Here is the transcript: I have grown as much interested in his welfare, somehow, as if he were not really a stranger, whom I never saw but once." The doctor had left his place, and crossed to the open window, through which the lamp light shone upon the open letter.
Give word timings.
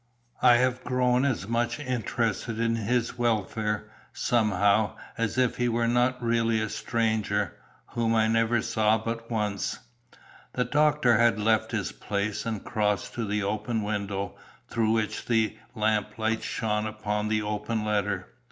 I 0.41 0.55
have 0.55 0.83
grown 0.83 1.25
as 1.25 1.47
much 1.47 1.79
interested 1.79 2.59
in 2.59 2.75
his 2.75 3.19
welfare, 3.19 3.91
somehow, 4.11 4.95
as 5.15 5.37
if 5.37 5.57
he 5.57 5.69
were 5.69 5.87
not 5.87 6.23
really 6.23 6.59
a 6.59 6.69
stranger, 6.69 7.53
whom 7.89 8.15
I 8.15 8.27
never 8.27 8.63
saw 8.63 8.97
but 8.97 9.29
once." 9.29 9.77
The 10.53 10.65
doctor 10.65 11.19
had 11.19 11.37
left 11.39 11.69
his 11.71 11.91
place, 11.91 12.47
and 12.47 12.65
crossed 12.65 13.13
to 13.13 13.25
the 13.25 13.43
open 13.43 13.83
window, 13.83 14.35
through 14.67 14.89
which 14.93 15.25
the 15.27 15.55
lamp 15.75 16.17
light 16.17 16.41
shone 16.41 16.87
upon 16.87 17.27
the 17.27 17.43
open 17.43 17.85
letter. 17.85 18.29